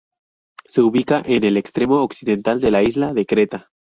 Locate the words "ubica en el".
0.81-1.57